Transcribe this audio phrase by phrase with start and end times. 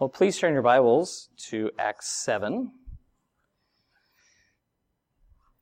[0.00, 2.72] Well, please turn your Bibles to Acts 7.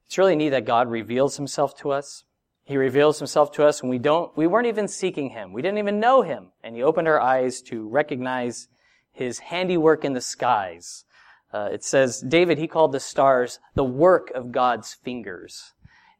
[0.07, 2.22] It's really neat that God reveals himself to us.
[2.62, 5.52] He reveals himself to us when we don't, we weren't even seeking him.
[5.52, 6.52] We didn't even know him.
[6.62, 8.68] And he opened our eyes to recognize
[9.11, 11.05] his handiwork in the skies.
[11.52, 15.75] Uh, it says, David, he called the stars the work of God's fingers.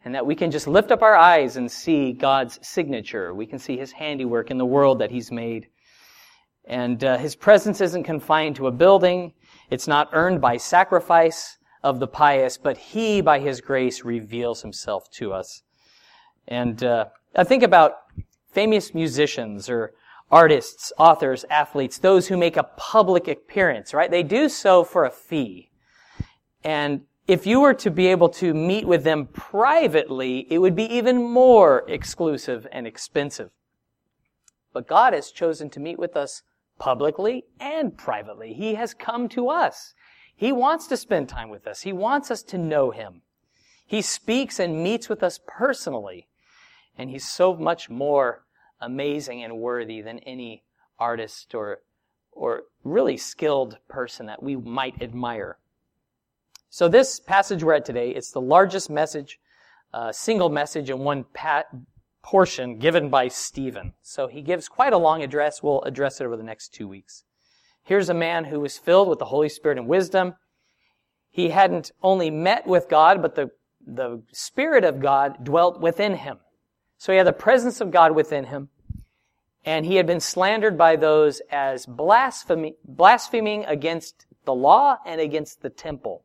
[0.05, 3.33] And that we can just lift up our eyes and see God's signature.
[3.33, 5.69] We can see his handiwork in the world that he's made.
[6.69, 9.33] And uh, his presence isn't confined to a building.
[9.71, 15.11] It's not earned by sacrifice of the pious, but he, by his grace, reveals himself
[15.13, 15.63] to us.
[16.47, 17.95] And uh, I think about
[18.53, 19.95] famous musicians or
[20.31, 24.11] artists, authors, athletes, those who make a public appearance, right?
[24.11, 25.71] They do so for a fee.
[26.63, 30.85] And if you were to be able to meet with them privately, it would be
[30.85, 33.51] even more exclusive and expensive.
[34.75, 36.43] But God has chosen to meet with us
[36.79, 38.53] publicly and privately.
[38.53, 39.95] He has come to us.
[40.35, 41.83] He wants to spend time with us.
[41.83, 43.23] He wants us to know Him.
[43.85, 46.29] He speaks and meets with us personally.
[46.97, 48.45] And He's so much more
[48.81, 50.63] amazing and worthy than any
[50.99, 51.81] artist or,
[52.33, 55.59] or really skilled person that we might admire.
[56.71, 59.41] So this passage we're at today, it's the largest message,
[59.95, 61.67] uh, single message in one pat,
[62.23, 63.95] portion given by Stephen.
[64.03, 65.63] So he gives quite a long address.
[65.63, 67.25] We'll address it over the next two weeks.
[67.83, 70.35] Here's a man who was filled with the Holy Spirit and wisdom.
[71.31, 73.51] He hadn't only met with God, but the,
[73.87, 76.39] the Spirit of God dwelt within him.
[76.99, 78.69] So he had the presence of God within him.
[79.65, 85.63] And he had been slandered by those as blasphemy, blaspheming against the law and against
[85.63, 86.25] the temple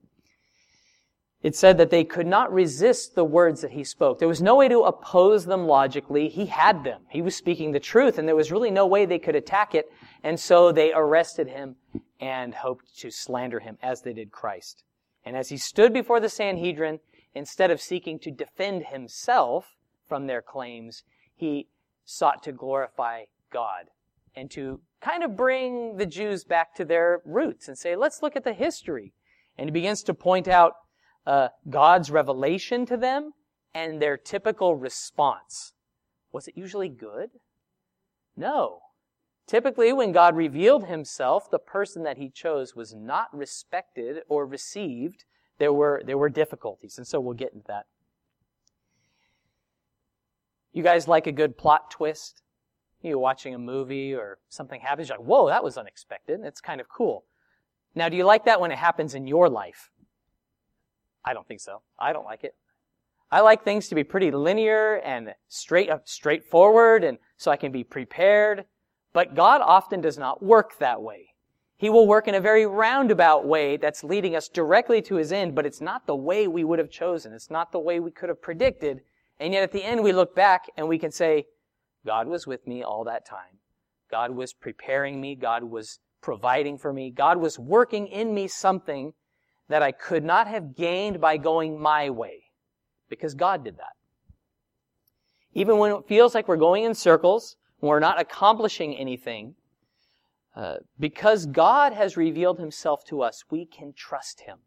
[1.43, 4.17] it said that they could not resist the words that he spoke.
[4.17, 6.29] There was no way to oppose them logically.
[6.29, 7.01] He had them.
[7.09, 9.91] He was speaking the truth, and there was really no way they could attack it.
[10.23, 11.75] And so they arrested him
[12.21, 14.85] and hoped to slander him as they did Christ.
[15.25, 17.01] And as he stood before the Sanhedrin,
[17.35, 19.75] instead of seeking to defend himself
[20.07, 21.03] from their claims,
[21.35, 21.67] he
[22.05, 23.89] sought to glorify God
[24.33, 28.37] and to kind of bring the Jews back to their roots and say, let's look
[28.37, 29.13] at the history.
[29.57, 30.73] And he begins to point out
[31.25, 33.33] uh, God's revelation to them
[33.73, 35.73] and their typical response.
[36.31, 37.31] Was it usually good?
[38.35, 38.79] No.
[39.45, 45.25] Typically, when God revealed himself, the person that he chose was not respected or received.
[45.59, 47.85] There were, there were difficulties, and so we'll get into that.
[50.71, 52.41] You guys like a good plot twist?
[53.01, 56.39] You're watching a movie or something happens, you're like, whoa, that was unexpected.
[56.43, 57.25] It's kind of cool.
[57.95, 59.91] Now, do you like that when it happens in your life?
[61.25, 61.81] I don't think so.
[61.99, 62.55] I don't like it.
[63.31, 67.71] I like things to be pretty linear and straight up, straightforward, and so I can
[67.71, 68.65] be prepared.
[69.11, 71.29] But God often does not work that way.
[71.77, 75.55] He will work in a very roundabout way that's leading us directly to His end,
[75.55, 77.33] but it's not the way we would have chosen.
[77.33, 79.01] It's not the way we could have predicted.
[79.39, 81.47] And yet at the end we look back and we can say,
[82.05, 83.59] God was with me all that time.
[84.11, 85.35] God was preparing me.
[85.35, 87.09] God was providing for me.
[87.09, 89.13] God was working in me something
[89.69, 92.43] that I could not have gained by going my way.
[93.09, 93.93] Because God did that.
[95.53, 99.55] Even when it feels like we're going in circles, when we're not accomplishing anything,
[100.55, 104.59] uh, because God has revealed himself to us, we can trust him.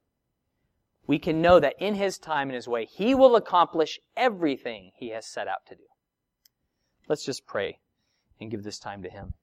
[1.06, 5.11] We can know that in his time and his way, he will accomplish everything he
[5.11, 5.85] has set out to do.
[7.09, 7.79] Let's just pray
[8.41, 9.35] and give this time to him.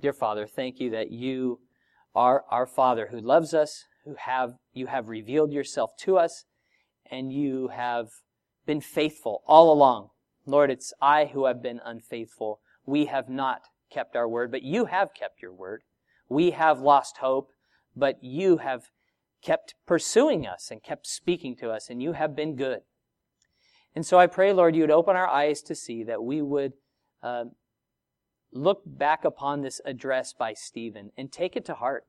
[0.00, 1.60] Dear Father, thank you that you
[2.16, 6.44] our, our Father who loves us, who have, you have revealed yourself to us,
[7.10, 8.08] and you have
[8.66, 10.08] been faithful all along.
[10.46, 12.60] Lord, it's I who have been unfaithful.
[12.86, 13.62] We have not
[13.92, 15.82] kept our word, but you have kept your word.
[16.28, 17.50] We have lost hope,
[17.94, 18.84] but you have
[19.42, 22.80] kept pursuing us and kept speaking to us, and you have been good.
[23.94, 26.72] And so I pray, Lord, you would open our eyes to see that we would
[27.22, 27.44] uh,
[28.52, 32.04] look back upon this address by Stephen and take it to heart.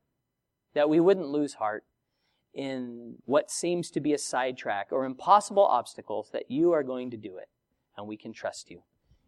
[0.74, 1.84] That we wouldn't lose heart
[2.54, 7.16] in what seems to be a sidetrack or impossible obstacles, that you are going to
[7.16, 7.48] do it.
[7.96, 8.82] And we can trust you.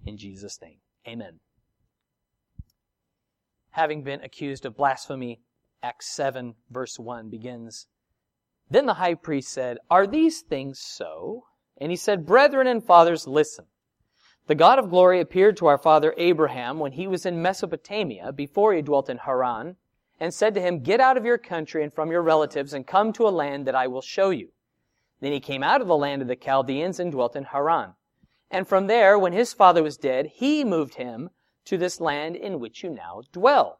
[0.04, 0.78] In Jesus' name.
[1.06, 1.40] Amen.
[3.70, 5.40] Having been accused of blasphemy,
[5.82, 7.86] Acts 7, verse 1 begins
[8.68, 11.44] Then the high priest said, Are these things so?
[11.80, 13.66] And he said, Brethren and fathers, listen.
[14.50, 18.74] The God of glory appeared to our father Abraham when he was in Mesopotamia, before
[18.74, 19.76] he dwelt in Haran,
[20.18, 23.12] and said to him, Get out of your country and from your relatives and come
[23.12, 24.48] to a land that I will show you.
[25.20, 27.94] Then he came out of the land of the Chaldeans and dwelt in Haran.
[28.50, 31.30] And from there, when his father was dead, he moved him
[31.66, 33.78] to this land in which you now dwell.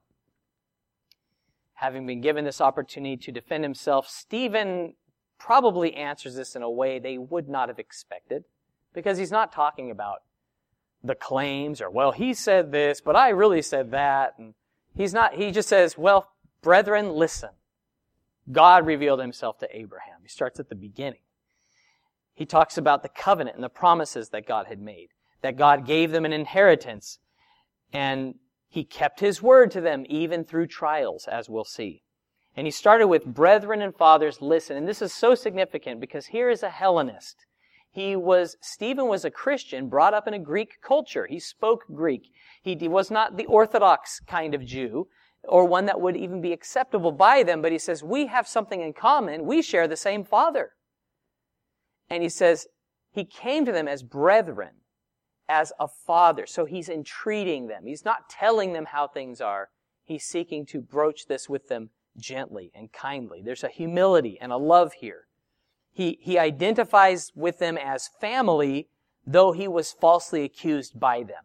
[1.74, 4.94] having been given this opportunity to defend himself, Stephen
[5.36, 8.44] probably answers this in a way they would not have expected
[8.94, 10.20] because he's not talking about
[11.02, 14.34] the claims or, well, he said this, but I really said that.
[14.38, 14.54] And
[14.96, 16.30] he's not, he just says, well,
[16.62, 17.50] brethren, listen.
[18.50, 20.18] God revealed himself to Abraham.
[20.22, 21.20] He starts at the beginning.
[22.34, 25.08] He talks about the covenant and the promises that God had made,
[25.42, 27.18] that God gave them an inheritance,
[27.92, 28.34] and
[28.68, 32.02] he kept his word to them even through trials, as we'll see.
[32.56, 34.76] And he started with brethren and fathers, listen.
[34.76, 37.46] And this is so significant because here is a Hellenist.
[37.92, 41.26] He was, Stephen was a Christian brought up in a Greek culture.
[41.26, 42.30] He spoke Greek.
[42.62, 45.08] He was not the Orthodox kind of Jew
[45.44, 48.80] or one that would even be acceptable by them, but he says, we have something
[48.80, 49.46] in common.
[49.46, 50.72] We share the same father.
[52.08, 52.66] And he says,
[53.10, 54.74] he came to them as brethren,
[55.48, 56.46] as a father.
[56.46, 57.86] So he's entreating them.
[57.86, 59.70] He's not telling them how things are.
[60.04, 63.42] He's seeking to broach this with them gently and kindly.
[63.44, 65.26] There's a humility and a love here.
[65.92, 68.88] He, he identifies with them as family,
[69.26, 71.44] though he was falsely accused by them.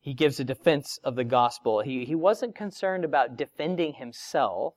[0.00, 1.80] He gives a defense of the gospel.
[1.80, 4.74] He, he wasn't concerned about defending himself,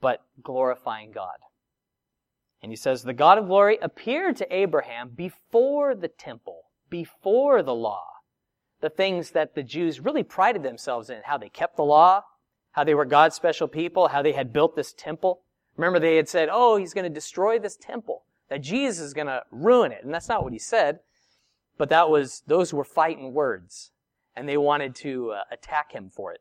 [0.00, 1.36] but glorifying God.
[2.62, 7.74] And he says, The God of glory appeared to Abraham before the temple, before the
[7.74, 8.04] law.
[8.80, 12.22] The things that the Jews really prided themselves in, how they kept the law,
[12.72, 15.42] how they were God's special people, how they had built this temple.
[15.76, 19.26] Remember, they had said, oh, he's going to destroy this temple, that Jesus is going
[19.26, 20.04] to ruin it.
[20.04, 21.00] And that's not what he said,
[21.78, 23.90] but that was, those were fighting words.
[24.36, 26.40] And they wanted to uh, attack him for it.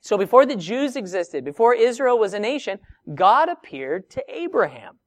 [0.00, 2.78] So before the Jews existed, before Israel was a nation,
[3.14, 4.98] God appeared to Abraham.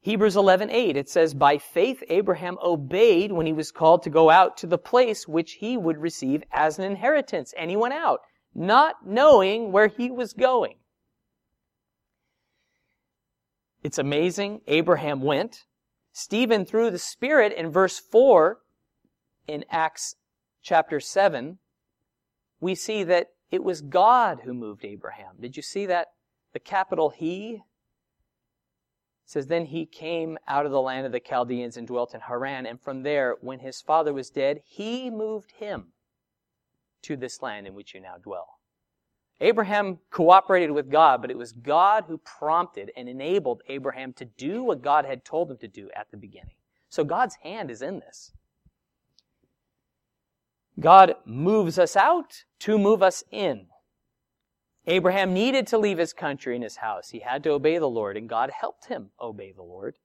[0.00, 4.56] Hebrews 11:8 it says by faith Abraham obeyed when he was called to go out
[4.58, 8.20] to the place which he would receive as an inheritance and he went out
[8.58, 10.74] not knowing where he was going.
[13.84, 14.62] It's amazing.
[14.66, 15.64] Abraham went.
[16.12, 18.58] Stephen, through the Spirit, in verse 4
[19.46, 20.16] in Acts
[20.60, 21.58] chapter 7,
[22.60, 25.36] we see that it was God who moved Abraham.
[25.40, 26.08] Did you see that?
[26.52, 27.62] The capital He
[29.24, 32.66] says, Then he came out of the land of the Chaldeans and dwelt in Haran,
[32.66, 35.92] and from there, when his father was dead, he moved him
[37.02, 38.58] to this land in which you now dwell.
[39.40, 44.64] Abraham cooperated with God, but it was God who prompted and enabled Abraham to do
[44.64, 46.56] what God had told him to do at the beginning.
[46.88, 48.32] So God's hand is in this.
[50.80, 53.66] God moves us out to move us in.
[54.86, 57.10] Abraham needed to leave his country and his house.
[57.10, 59.98] He had to obey the Lord, and God helped him obey the Lord.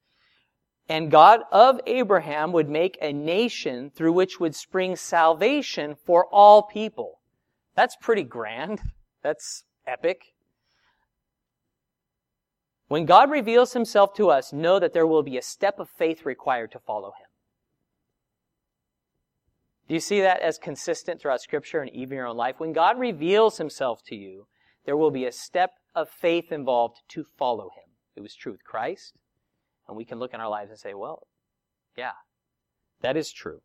[0.89, 6.63] And God of Abraham would make a nation through which would spring salvation for all
[6.63, 7.19] people.
[7.75, 8.81] That's pretty grand.
[9.21, 10.33] That's epic.
[12.89, 16.25] When God reveals himself to us, know that there will be a step of faith
[16.25, 17.27] required to follow him.
[19.87, 22.59] Do you see that as consistent throughout Scripture and even your own life?
[22.59, 24.47] When God reveals himself to you,
[24.85, 27.91] there will be a step of faith involved to follow him.
[28.15, 29.13] It was true with Christ.
[29.87, 31.27] And we can look in our lives and say, well,
[31.97, 32.13] yeah,
[33.01, 33.61] that is true.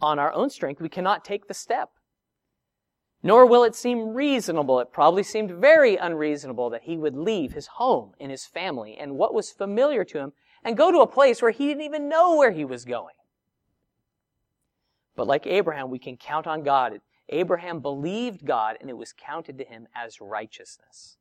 [0.00, 1.90] On our own strength, we cannot take the step.
[3.22, 4.80] Nor will it seem reasonable.
[4.80, 9.16] It probably seemed very unreasonable that he would leave his home and his family and
[9.16, 10.32] what was familiar to him
[10.64, 13.14] and go to a place where he didn't even know where he was going.
[15.14, 17.00] But like Abraham, we can count on God.
[17.28, 21.16] Abraham believed God and it was counted to him as righteousness.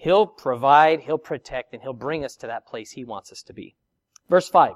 [0.00, 3.52] He'll provide, He'll protect, and He'll bring us to that place He wants us to
[3.52, 3.74] be.
[4.30, 4.74] Verse 5.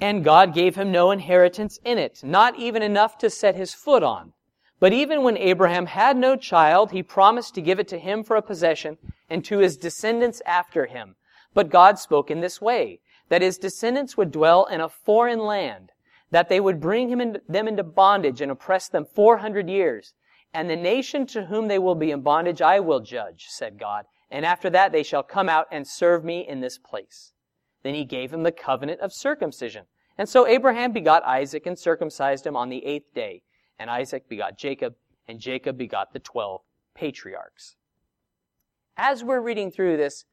[0.00, 4.02] And God gave him no inheritance in it, not even enough to set his foot
[4.02, 4.32] on.
[4.80, 8.36] But even when Abraham had no child, he promised to give it to him for
[8.36, 8.96] a possession
[9.28, 11.16] and to his descendants after him.
[11.52, 15.92] But God spoke in this way, that his descendants would dwell in a foreign land,
[16.30, 20.14] that they would bring him in, them into bondage and oppress them 400 years.
[20.54, 24.06] And the nation to whom they will be in bondage I will judge, said God.
[24.30, 27.32] And after that they shall come out and serve me in this place.
[27.82, 29.84] Then he gave him the covenant of circumcision.
[30.16, 33.42] And so Abraham begot Isaac and circumcised him on the eighth day.
[33.78, 34.96] And Isaac begot Jacob,
[35.28, 36.62] and Jacob begot the twelve
[36.94, 37.76] patriarchs.
[38.96, 40.24] As we're reading through this,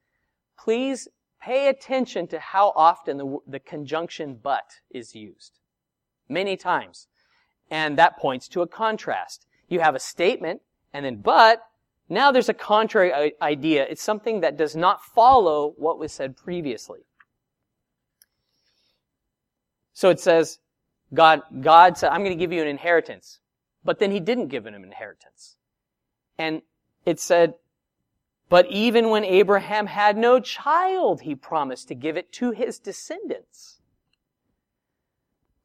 [0.58, 1.08] please
[1.40, 5.60] pay attention to how often the, the conjunction but is used.
[6.28, 7.08] Many times.
[7.70, 9.46] And that points to a contrast.
[9.68, 10.62] You have a statement,
[10.92, 11.62] and then but,
[12.08, 13.86] now there's a contrary idea.
[13.90, 17.00] It's something that does not follow what was said previously.
[19.94, 20.60] So it says,
[21.14, 23.40] God, God said, I'm going to give you an inheritance.
[23.86, 25.56] but then he didn't give him an inheritance.
[26.38, 26.64] And
[27.06, 27.54] it said,
[28.50, 33.80] but even when Abraham had no child, he promised to give it to his descendants.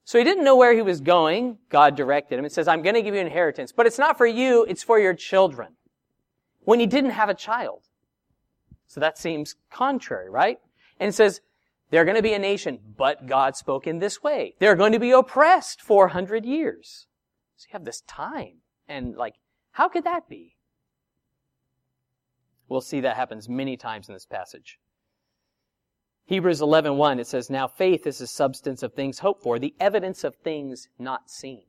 [0.05, 1.59] So he didn't know where he was going.
[1.69, 2.45] God directed him.
[2.45, 4.83] It says, I'm going to give you an inheritance, but it's not for you, it's
[4.83, 5.77] for your children.
[6.61, 7.89] When he didn't have a child.
[8.87, 10.59] So that seems contrary, right?
[10.99, 11.41] And it says,
[11.91, 14.55] they're going to be a nation, but God spoke in this way.
[14.59, 17.07] They're going to be oppressed 400 years.
[17.57, 18.59] So you have this time.
[18.89, 19.35] And like,
[19.73, 20.57] how could that be?
[22.69, 24.79] We'll see that happens many times in this passage.
[26.27, 30.23] Hebrews 11:1 it says now faith is the substance of things hoped for the evidence
[30.23, 31.65] of things not seen.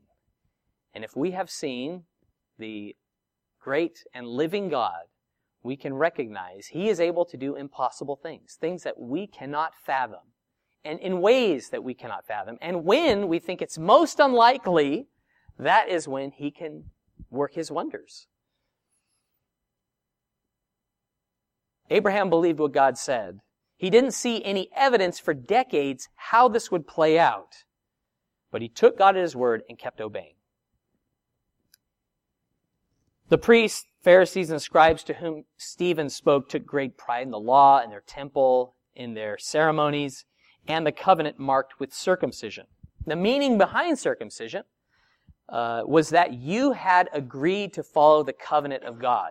[0.94, 2.04] And if we have seen
[2.58, 2.94] the
[3.62, 5.04] great and living God,
[5.62, 10.32] we can recognize he is able to do impossible things, things that we cannot fathom,
[10.84, 12.58] and in ways that we cannot fathom.
[12.60, 15.06] And when we think it's most unlikely,
[15.58, 16.84] that is when he can
[17.30, 18.26] work his wonders.
[21.90, 23.40] Abraham believed what God said,
[23.76, 27.64] he didn't see any evidence for decades how this would play out.
[28.50, 30.34] But he took God at his word and kept obeying.
[33.32, 37.80] The priests, Pharisees, and scribes to whom Stephen spoke took great pride in the law,
[37.82, 40.26] in their temple, in their ceremonies,
[40.68, 42.66] and the covenant marked with circumcision.
[43.06, 44.64] The meaning behind circumcision
[45.48, 49.30] uh, was that you had agreed to follow the covenant of God.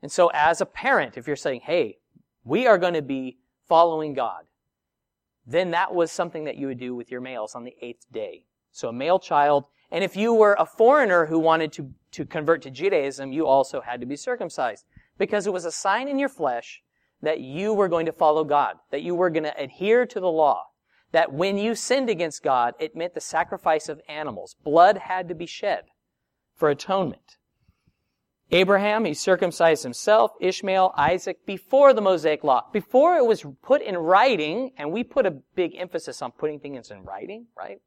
[0.00, 1.98] And so as a parent, if you're saying, hey,
[2.44, 4.44] we are going to be following God,
[5.44, 8.44] then that was something that you would do with your males on the eighth day.
[8.70, 12.62] So a male child, and if you were a foreigner who wanted to, to convert
[12.62, 14.84] to Judaism, you also had to be circumcised
[15.18, 16.82] because it was a sign in your flesh
[17.20, 20.30] that you were going to follow God, that you were going to adhere to the
[20.30, 20.66] law,
[21.12, 24.56] that when you sinned against God, it meant the sacrifice of animals.
[24.62, 25.84] Blood had to be shed
[26.54, 27.36] for atonement.
[28.50, 33.96] Abraham, he circumcised himself, Ishmael, Isaac, before the Mosaic law, before it was put in
[33.98, 37.80] writing, and we put a big emphasis on putting things in writing, right?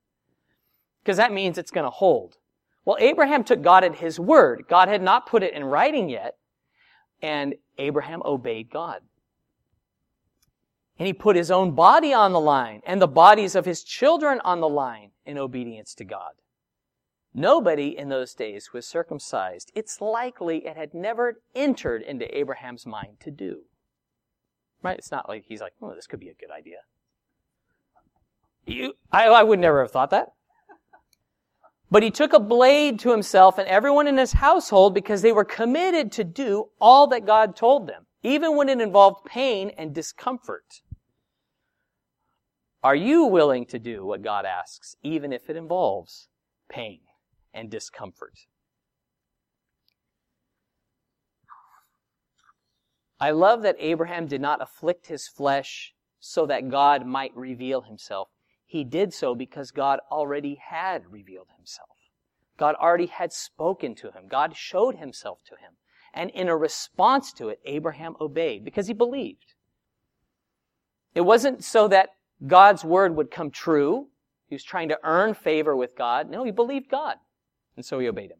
[1.01, 2.37] Because that means it's going to hold.
[2.85, 4.65] Well, Abraham took God at his word.
[4.67, 6.37] God had not put it in writing yet,
[7.21, 9.01] and Abraham obeyed God.
[10.97, 14.39] And he put his own body on the line and the bodies of his children
[14.43, 16.33] on the line in obedience to God.
[17.33, 19.71] Nobody in those days was circumcised.
[19.73, 23.61] It's likely it had never entered into Abraham's mind to do.
[24.83, 24.97] Right?
[24.97, 26.79] It's not like he's like, oh, this could be a good idea.
[28.65, 30.33] You, I, I would never have thought that.
[31.91, 35.45] But he took a blade to himself and everyone in his household because they were
[35.45, 40.81] committed to do all that God told them, even when it involved pain and discomfort.
[42.81, 46.29] Are you willing to do what God asks, even if it involves
[46.69, 47.01] pain?
[47.53, 48.39] and discomfort.
[53.19, 58.29] I love that Abraham did not afflict his flesh so that God might reveal himself.
[58.71, 61.89] He did so because God already had revealed himself.
[62.57, 64.29] God already had spoken to him.
[64.29, 65.73] God showed himself to him.
[66.13, 69.55] And in a response to it, Abraham obeyed because he believed.
[71.13, 72.11] It wasn't so that
[72.47, 74.07] God's word would come true.
[74.47, 76.29] He was trying to earn favor with God.
[76.29, 77.17] No, he believed God.
[77.75, 78.39] And so he obeyed him.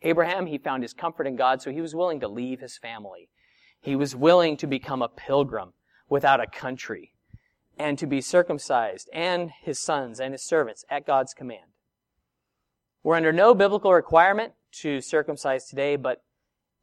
[0.00, 3.28] Abraham, he found his comfort in God, so he was willing to leave his family.
[3.78, 5.74] He was willing to become a pilgrim
[6.08, 7.12] without a country
[7.76, 11.72] and to be circumcised and his sons and his servants at God's command.
[13.02, 16.22] We're under no biblical requirement to circumcise today, but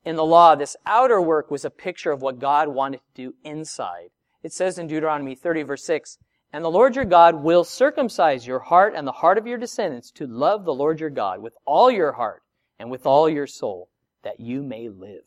[0.05, 3.35] in the law, this outer work was a picture of what God wanted to do
[3.43, 4.09] inside.
[4.41, 6.17] It says in Deuteronomy 30 verse 6,
[6.51, 10.11] and the Lord your God will circumcise your heart and the heart of your descendants
[10.11, 12.43] to love the Lord your God with all your heart
[12.77, 13.89] and with all your soul,
[14.23, 15.25] that you may live.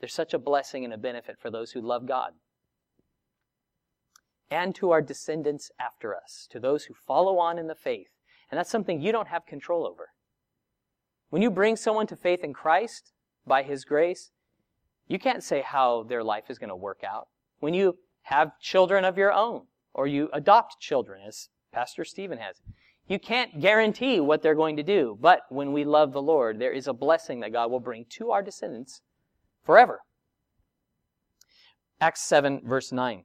[0.00, 2.32] There's such a blessing and a benefit for those who love God.
[4.50, 8.08] And to our descendants after us, to those who follow on in the faith.
[8.50, 10.08] And that's something you don't have control over.
[11.30, 13.12] When you bring someone to faith in Christ
[13.46, 14.30] by His grace,
[15.06, 17.28] you can't say how their life is going to work out.
[17.60, 19.62] When you have children of your own,
[19.94, 22.60] or you adopt children, as Pastor Stephen has.
[23.08, 26.72] You can't guarantee what they're going to do, but when we love the Lord, there
[26.72, 29.00] is a blessing that God will bring to our descendants
[29.64, 30.00] forever.
[32.00, 33.24] Acts 7, verse 9.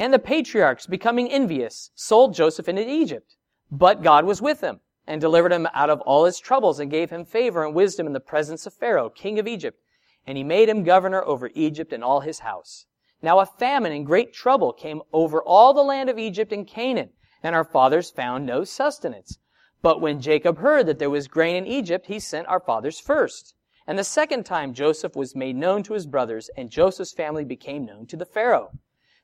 [0.00, 3.36] And the patriarchs, becoming envious, sold Joseph into Egypt.
[3.70, 7.10] But God was with him and delivered him out of all his troubles and gave
[7.10, 9.78] him favor and wisdom in the presence of Pharaoh, king of Egypt.
[10.26, 12.86] And he made him governor over Egypt and all his house.
[13.20, 17.10] Now a famine and great trouble came over all the land of Egypt and Canaan,
[17.42, 19.38] and our fathers found no sustenance.
[19.82, 23.54] But when Jacob heard that there was grain in Egypt, he sent our fathers first.
[23.86, 27.84] And the second time Joseph was made known to his brothers, and Joseph's family became
[27.84, 28.70] known to the Pharaoh.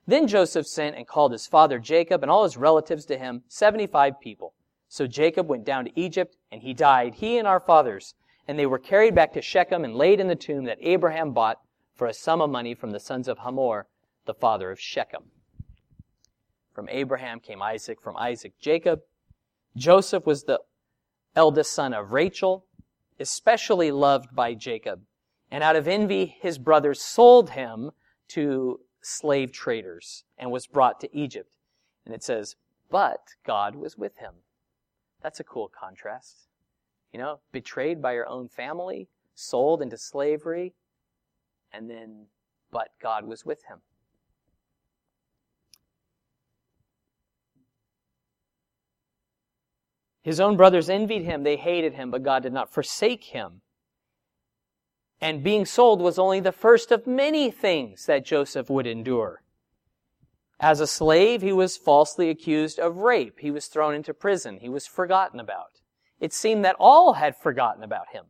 [0.07, 4.19] Then Joseph sent and called his father Jacob and all his relatives to him, 75
[4.21, 4.53] people.
[4.87, 8.15] So Jacob went down to Egypt, and he died, he and our fathers.
[8.47, 11.59] And they were carried back to Shechem and laid in the tomb that Abraham bought
[11.93, 13.87] for a sum of money from the sons of Hamor,
[14.25, 15.23] the father of Shechem.
[16.73, 19.01] From Abraham came Isaac, from Isaac Jacob.
[19.75, 20.61] Joseph was the
[21.35, 22.65] eldest son of Rachel,
[23.19, 25.01] especially loved by Jacob.
[25.51, 27.91] And out of envy, his brothers sold him
[28.29, 31.49] to slave traders and was brought to Egypt.
[32.05, 32.55] And it says,
[32.89, 34.33] but God was with him.
[35.21, 36.47] That's a cool contrast.
[37.11, 40.73] You know, betrayed by your own family, sold into slavery,
[41.71, 42.25] and then,
[42.71, 43.79] but God was with him.
[50.21, 53.61] His own brothers envied him, they hated him, but God did not forsake him.
[55.19, 59.41] And being sold was only the first of many things that Joseph would endure.
[60.59, 63.39] As a slave, he was falsely accused of rape.
[63.39, 64.57] He was thrown into prison.
[64.59, 65.81] He was forgotten about.
[66.19, 68.25] It seemed that all had forgotten about him.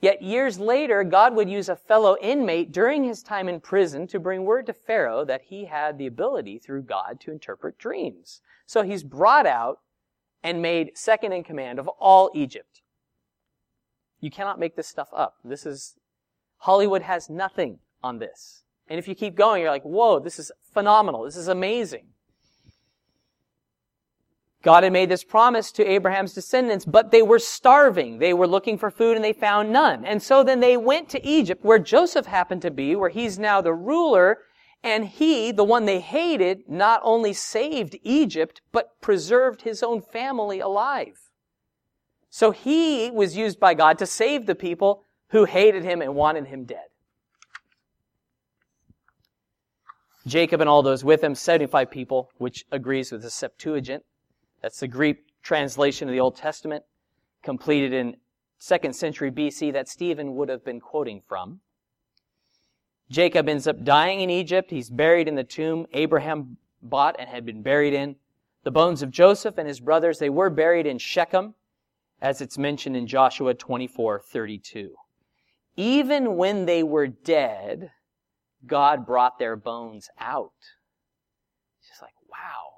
[0.00, 4.20] Yet years later, God would use a fellow inmate during his time in prison to
[4.20, 8.40] bring word to Pharaoh that he had the ability through God to interpret dreams.
[8.66, 9.78] So he's brought out
[10.42, 12.73] and made second in command of all Egypt.
[14.24, 15.34] You cannot make this stuff up.
[15.44, 15.96] This is,
[16.60, 18.64] Hollywood has nothing on this.
[18.88, 21.24] And if you keep going, you're like, whoa, this is phenomenal.
[21.24, 22.06] This is amazing.
[24.62, 28.18] God had made this promise to Abraham's descendants, but they were starving.
[28.18, 30.06] They were looking for food and they found none.
[30.06, 33.60] And so then they went to Egypt, where Joseph happened to be, where he's now
[33.60, 34.38] the ruler
[34.82, 40.60] and he, the one they hated, not only saved Egypt, but preserved his own family
[40.60, 41.23] alive.
[42.34, 46.48] So he was used by God to save the people who hated him and wanted
[46.48, 46.86] him dead.
[50.26, 54.02] Jacob and all those with him, 75 people, which agrees with the Septuagint.
[54.62, 56.82] That's the Greek translation of the Old Testament,
[57.44, 58.16] completed in
[58.60, 61.60] 2nd century BC that Stephen would have been quoting from.
[63.08, 64.72] Jacob ends up dying in Egypt.
[64.72, 68.16] He's buried in the tomb Abraham bought and had been buried in.
[68.64, 71.54] The bones of Joseph and his brothers, they were buried in Shechem,
[72.24, 74.94] as it's mentioned in Joshua 24, 32.
[75.76, 77.90] Even when they were dead,
[78.66, 80.52] God brought their bones out.
[81.78, 82.70] It's just like, wow.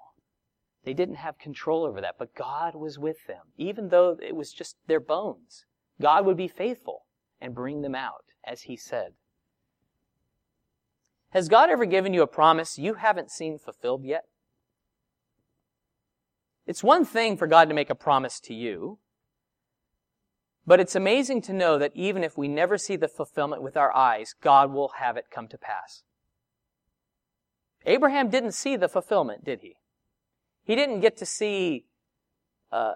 [0.82, 3.42] They didn't have control over that, but God was with them.
[3.56, 5.64] Even though it was just their bones,
[6.02, 7.02] God would be faithful
[7.40, 9.12] and bring them out, as He said.
[11.30, 14.24] Has God ever given you a promise you haven't seen fulfilled yet?
[16.66, 18.98] It's one thing for God to make a promise to you,
[20.66, 23.94] but it's amazing to know that even if we never see the fulfillment with our
[23.94, 26.02] eyes, God will have it come to pass.
[27.84, 29.76] Abraham didn't see the fulfillment, did he?
[30.64, 31.84] He didn't get to see
[32.72, 32.94] uh,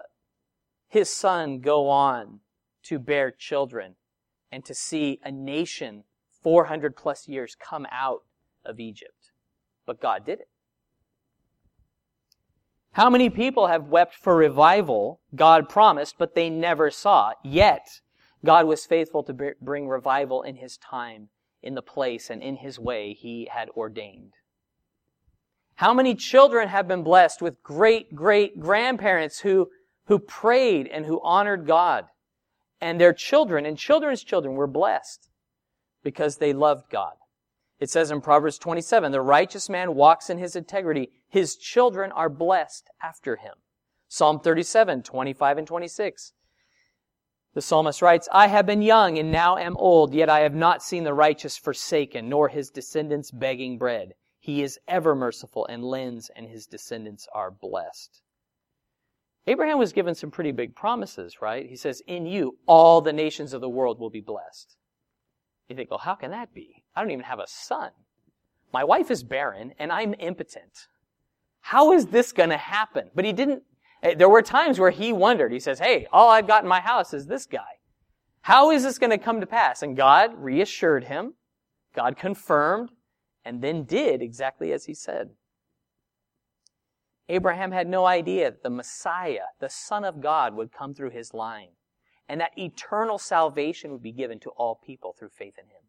[0.89, 2.41] his son go on
[2.83, 3.95] to bear children
[4.51, 6.03] and to see a nation
[6.43, 8.23] 400 plus years come out
[8.65, 9.31] of Egypt.
[9.85, 10.49] But God did it.
[12.93, 17.33] How many people have wept for revival God promised, but they never saw?
[17.43, 18.01] Yet,
[18.43, 21.29] God was faithful to bring revival in His time,
[21.63, 24.33] in the place, and in His way He had ordained.
[25.75, 29.69] How many children have been blessed with great, great grandparents who,
[30.05, 32.05] who prayed and who honored God?
[32.81, 35.29] And their children and children's children were blessed
[36.03, 37.13] because they loved God.
[37.81, 41.09] It says in Proverbs 27, the righteous man walks in his integrity.
[41.27, 43.55] His children are blessed after him.
[44.07, 46.33] Psalm 37, 25 and 26.
[47.55, 50.83] The psalmist writes, I have been young and now am old, yet I have not
[50.83, 54.13] seen the righteous forsaken, nor his descendants begging bread.
[54.39, 58.21] He is ever merciful and lends, and his descendants are blessed.
[59.47, 61.67] Abraham was given some pretty big promises, right?
[61.67, 64.75] He says, in you, all the nations of the world will be blessed.
[65.67, 66.80] You think, well, how can that be?
[66.95, 67.91] I don't even have a son.
[68.73, 70.87] My wife is barren and I'm impotent.
[71.61, 73.09] How is this going to happen?
[73.13, 73.63] But he didn't,
[74.03, 75.51] eh, there were times where he wondered.
[75.51, 77.59] He says, hey, all I've got in my house is this guy.
[78.41, 79.83] How is this going to come to pass?
[79.83, 81.35] And God reassured him.
[81.95, 82.89] God confirmed
[83.45, 85.29] and then did exactly as he said.
[87.29, 91.33] Abraham had no idea that the Messiah, the Son of God, would come through his
[91.33, 91.69] line
[92.27, 95.80] and that eternal salvation would be given to all people through faith in him.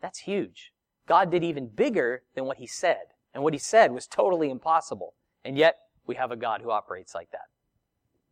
[0.00, 0.72] That's huge.
[1.06, 3.12] God did even bigger than what he said.
[3.32, 5.14] And what he said was totally impossible.
[5.44, 7.48] And yet, we have a God who operates like that.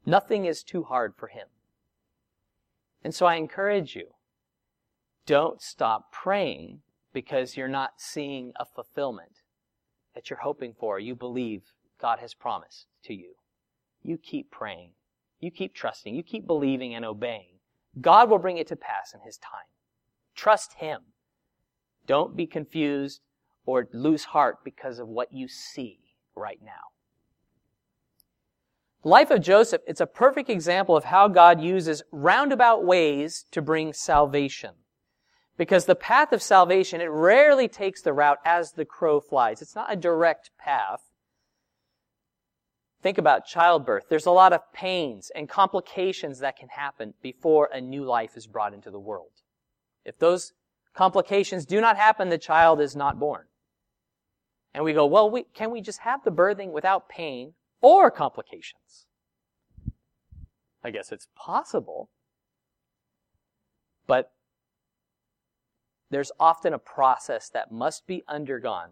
[0.07, 1.47] Nothing is too hard for him.
[3.03, 4.09] And so I encourage you,
[5.27, 6.81] don't stop praying
[7.13, 9.41] because you're not seeing a fulfillment
[10.15, 11.63] that you're hoping for, you believe
[12.01, 13.35] God has promised to you.
[14.03, 14.91] You keep praying.
[15.41, 16.15] You keep trusting.
[16.15, 17.59] You keep believing and obeying.
[18.01, 19.69] God will bring it to pass in His time.
[20.35, 21.01] Trust Him.
[22.07, 23.21] Don't be confused
[23.67, 25.99] or lose heart because of what you see
[26.35, 26.93] right now.
[29.03, 33.61] The life of Joseph, it's a perfect example of how God uses roundabout ways to
[33.61, 34.71] bring salvation.
[35.57, 39.63] Because the path of salvation, it rarely takes the route as the crow flies.
[39.63, 41.03] It's not a direct path.
[43.03, 44.05] Think about childbirth.
[44.09, 48.47] There's a lot of pains and complications that can happen before a new life is
[48.47, 49.43] brought into the world.
[50.07, 50.55] If those
[50.95, 53.45] complications do not happen, the child is not born.
[54.73, 59.07] And we go, well, we, can we just have the birthing without pain or complications?
[60.83, 62.11] I guess it's possible.
[64.07, 64.33] But
[66.11, 68.91] there's often a process that must be undergone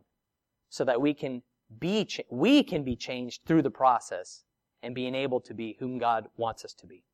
[0.71, 1.43] so that we can
[1.79, 4.45] be, we can be changed through the process
[4.83, 7.05] and being able to be whom God wants us to be.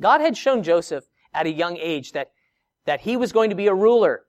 [0.00, 2.32] God had shown Joseph at a young age that,
[2.86, 4.22] that he was going to be a ruler.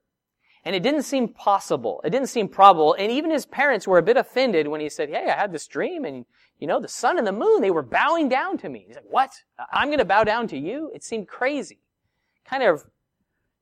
[0.64, 2.00] And it didn't seem possible.
[2.04, 2.94] It didn't seem probable.
[2.94, 5.66] And even his parents were a bit offended when he said, Hey, I had this
[5.66, 6.26] dream and,
[6.58, 8.84] you know, the sun and the moon, they were bowing down to me.
[8.86, 9.30] He's like, What?
[9.72, 10.90] I'm going to bow down to you?
[10.94, 11.80] It seemed crazy.
[12.44, 12.84] Kind of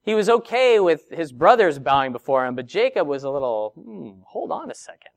[0.07, 4.21] he was okay with his brothers bowing before him, but Jacob was a little, hmm,
[4.25, 5.11] hold on a second.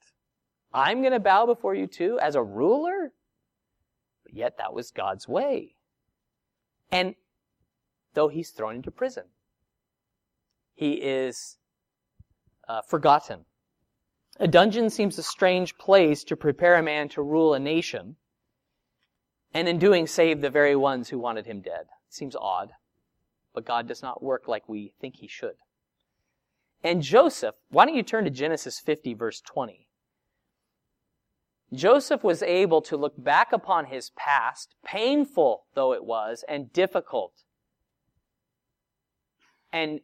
[0.73, 3.11] I'm going to bow before you too as a ruler?
[4.23, 5.75] But yet that was God's way.
[6.91, 7.13] And
[8.15, 9.25] though he's thrown into prison,
[10.79, 11.57] he is
[12.67, 13.45] uh, forgotten.
[14.39, 18.15] A dungeon seems a strange place to prepare a man to rule a nation,
[19.53, 21.87] and in doing save the very ones who wanted him dead.
[22.07, 22.71] It seems odd
[23.53, 25.55] but God does not work like we think he should.
[26.83, 29.87] And Joseph, why don't you turn to Genesis 50 verse 20?
[31.73, 37.43] Joseph was able to look back upon his past, painful though it was, and difficult,
[39.71, 39.99] and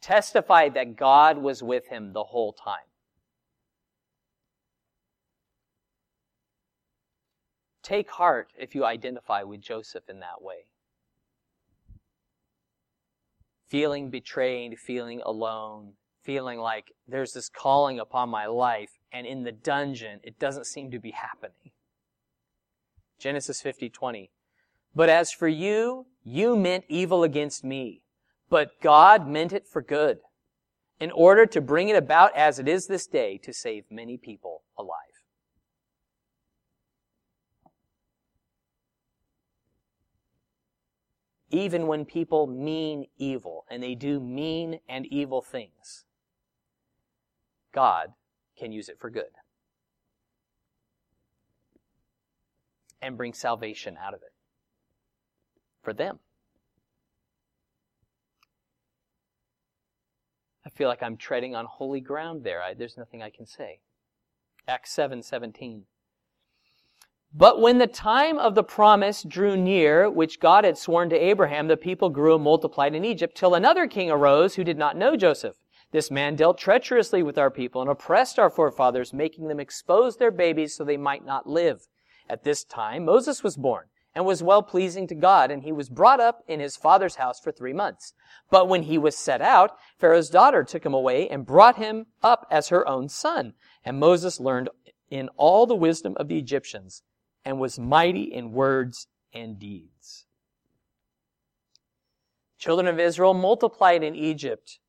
[0.00, 2.78] testify that God was with him the whole time.
[7.82, 10.66] Take heart if you identify with Joseph in that way
[13.68, 19.52] feeling betrayed, feeling alone, feeling like there's this calling upon my life, and in the
[19.52, 21.72] dungeon, it doesn't seem to be happening.
[23.18, 24.30] Genesis 50:20.
[24.94, 28.02] But as for you, you meant evil against me,
[28.48, 30.18] but God meant it for good,
[31.00, 34.62] in order to bring it about as it is this day to save many people
[34.78, 35.08] alive.
[41.50, 46.04] even when people mean evil, and they do mean and evil things,
[47.72, 48.12] God
[48.58, 49.30] can use it for good
[53.00, 54.32] and bring salvation out of it
[55.82, 56.18] for them.
[60.68, 62.62] I feel like I'm treading on holy ground there.
[62.62, 63.80] I, there's nothing I can say.
[64.68, 65.84] Acts 7 17.
[67.32, 71.68] But when the time of the promise drew near, which God had sworn to Abraham,
[71.68, 75.16] the people grew and multiplied in Egypt, till another king arose who did not know
[75.16, 75.56] Joseph.
[75.90, 80.30] This man dealt treacherously with our people and oppressed our forefathers, making them expose their
[80.30, 81.86] babies so they might not live.
[82.28, 83.86] At this time, Moses was born
[84.18, 87.38] and was well pleasing to God, and he was brought up in his father's house
[87.38, 88.14] for three months.
[88.50, 92.44] But when he was set out, Pharaoh's daughter took him away and brought him up
[92.50, 93.52] as her own son.
[93.84, 94.70] And Moses learned
[95.08, 97.04] in all the wisdom of the Egyptians
[97.44, 100.26] and was mighty in words and deeds.
[102.58, 104.80] Children of Israel multiplied in Egypt,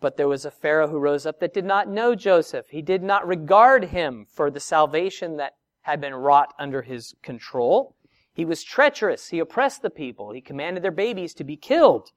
[0.00, 2.68] but there was a Pharaoh who rose up that did not know Joseph.
[2.70, 7.96] He did not regard him for the salvation that had been wrought under his control.
[8.34, 9.28] He was treacherous.
[9.28, 10.32] He oppressed the people.
[10.32, 12.10] He commanded their babies to be killed.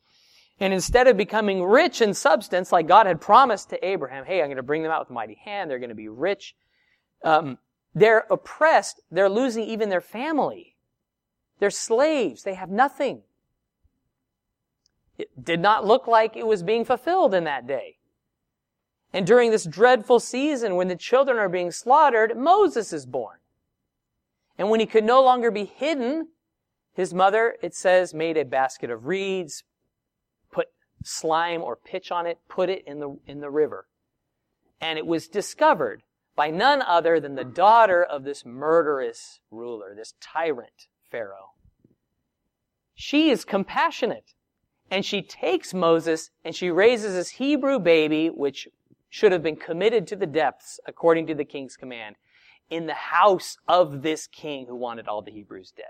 [0.59, 4.47] And instead of becoming rich in substance, like God had promised to Abraham, hey, I'm
[4.47, 5.69] going to bring them out with a mighty hand.
[5.69, 6.55] They're going to be rich.
[7.23, 7.57] Um,
[7.93, 9.01] they're oppressed.
[9.11, 10.75] They're losing even their family.
[11.59, 12.43] They're slaves.
[12.43, 13.23] They have nothing.
[15.17, 17.97] It did not look like it was being fulfilled in that day.
[19.13, 23.37] And during this dreadful season when the children are being slaughtered, Moses is born.
[24.57, 26.29] And when he could no longer be hidden,
[26.93, 29.63] his mother, it says, made a basket of reeds,
[30.51, 30.67] put
[31.03, 33.87] slime or pitch on it, put it in the, in the river.
[34.79, 36.03] And it was discovered
[36.35, 37.53] by none other than the hmm.
[37.53, 41.53] daughter of this murderous ruler, this tyrant Pharaoh.
[42.93, 44.33] she is compassionate.
[44.91, 48.67] And she takes Moses and she raises this Hebrew baby, which
[49.09, 52.17] should have been committed to the depths according to the king's command,
[52.69, 55.85] in the house of this king who wanted all the Hebrews dead.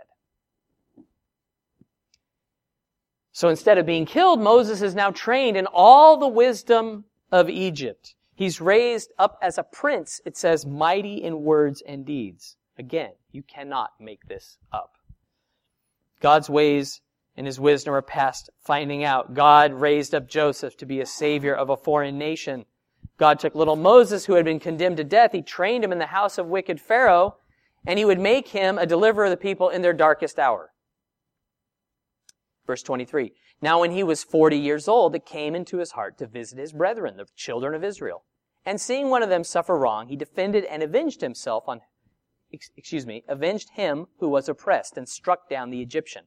[3.31, 8.15] So instead of being killed, Moses is now trained in all the wisdom of Egypt.
[8.33, 12.57] He's raised up as a prince, it says, mighty in words and deeds.
[12.77, 14.95] Again, you cannot make this up.
[16.21, 17.01] God's ways
[17.37, 19.33] and his wisdom are past finding out.
[19.33, 22.65] God raised up Joseph to be a savior of a foreign nation.
[23.17, 25.31] God took little Moses, who had been condemned to death.
[25.31, 27.37] He trained him in the house of wicked Pharaoh,
[27.87, 30.73] and he would make him a deliverer of the people in their darkest hour.
[32.65, 33.33] Verse 23.
[33.61, 36.73] Now when he was 40 years old, it came into his heart to visit his
[36.73, 38.23] brethren, the children of Israel.
[38.65, 41.81] And seeing one of them suffer wrong, he defended and avenged himself on,
[42.51, 46.23] excuse me, avenged him who was oppressed and struck down the Egyptian.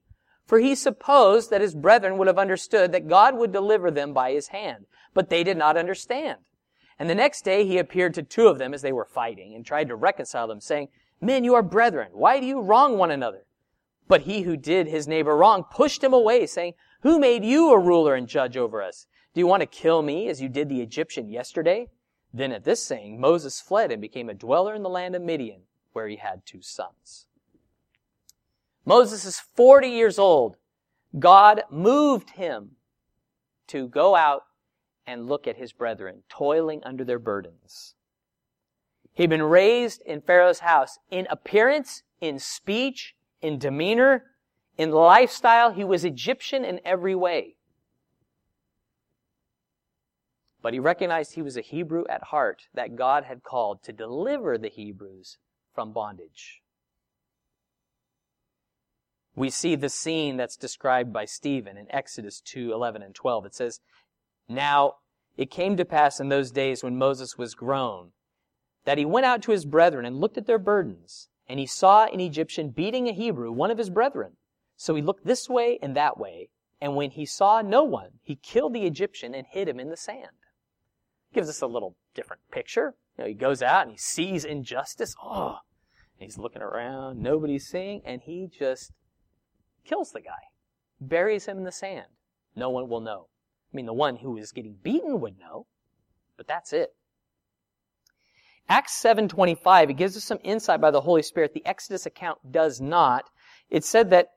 [0.46, 4.32] For he supposed that his brethren would have understood that God would deliver them by
[4.32, 4.86] his hand.
[5.12, 6.38] But they did not understand.
[6.98, 9.64] And the next day he appeared to two of them as they were fighting and
[9.64, 10.88] tried to reconcile them, saying,
[11.20, 12.08] Men, you are brethren.
[12.12, 13.44] Why do you wrong one another?
[14.08, 17.78] But he who did his neighbor wrong pushed him away, saying, Who made you a
[17.78, 19.06] ruler and judge over us?
[19.34, 21.88] Do you want to kill me as you did the Egyptian yesterday?
[22.32, 25.62] Then at this saying, Moses fled and became a dweller in the land of Midian,
[25.92, 27.26] where he had two sons.
[28.84, 30.56] Moses is 40 years old.
[31.18, 32.72] God moved him
[33.68, 34.44] to go out
[35.08, 37.94] and look at his brethren, toiling under their burdens.
[39.14, 44.24] He'd been raised in Pharaoh's house in appearance, in speech, in demeanor,
[44.76, 45.72] in lifestyle.
[45.72, 47.56] He was Egyptian in every way.
[50.60, 54.58] But he recognized he was a Hebrew at heart that God had called to deliver
[54.58, 55.38] the Hebrews
[55.74, 56.60] from bondage.
[59.34, 63.46] We see the scene that's described by Stephen in Exodus 2, 11 and 12.
[63.46, 63.80] It says,
[64.48, 64.94] Now
[65.36, 68.10] it came to pass in those days when Moses was grown,
[68.84, 72.06] that he went out to his brethren and looked at their burdens, and he saw
[72.06, 74.32] an Egyptian beating a Hebrew, one of his brethren.
[74.76, 76.48] So he looked this way and that way,
[76.80, 79.96] and when he saw no one, he killed the Egyptian and hid him in the
[79.96, 80.26] sand.
[81.32, 82.94] Gives us a little different picture.
[83.16, 85.14] You know, he goes out and he sees injustice.
[85.22, 85.58] Oh,
[86.16, 88.92] he's looking around, nobody's seeing, and he just
[89.84, 90.48] kills the guy,
[91.00, 92.06] buries him in the sand.
[92.56, 93.28] No one will know.
[93.72, 95.66] I mean, the one who is getting beaten would know,
[96.36, 96.94] but that's it.
[98.68, 101.54] Acts 7:25 it gives us some insight by the Holy Spirit.
[101.54, 103.24] The Exodus account does not.
[103.70, 104.28] It said that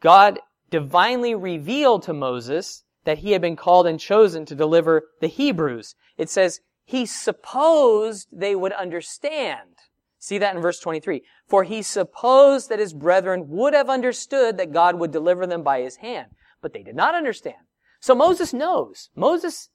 [0.00, 0.40] God
[0.70, 5.94] divinely revealed to Moses that he had been called and chosen to deliver the Hebrews.
[6.16, 9.76] It says he supposed they would understand.
[10.18, 11.22] See that in verse 23.
[11.48, 15.80] For he supposed that his brethren would have understood that God would deliver them by
[15.80, 17.56] his hand, but they did not understand.
[18.00, 19.10] So Moses knows.
[19.14, 19.68] Moses,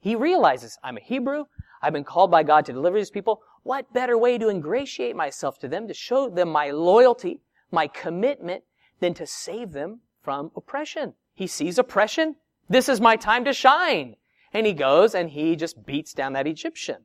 [0.00, 1.44] he realizes, I'm a Hebrew.
[1.82, 3.40] I've been called by God to deliver these people.
[3.62, 7.40] What better way to ingratiate myself to them, to show them my loyalty,
[7.70, 8.64] my commitment,
[9.00, 11.14] than to save them from oppression?
[11.34, 12.36] He sees oppression.
[12.68, 14.16] This is my time to shine.
[14.52, 17.04] And he goes and he just beats down that Egyptian.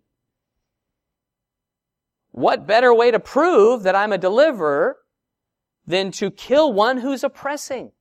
[2.32, 4.98] What better way to prove that I'm a deliverer
[5.88, 7.94] than to kill one who's oppressing?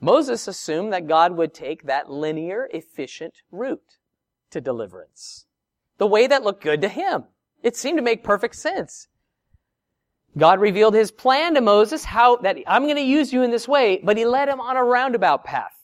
[0.00, 3.98] Moses assumed that God would take that linear, efficient route
[4.50, 5.46] to deliverance
[5.98, 7.24] the way that looked good to him.
[7.62, 9.08] It seemed to make perfect sense.
[10.36, 13.66] God revealed his plan to Moses, how that I'm going to use you in this
[13.66, 15.74] way, but he led him on a roundabout path.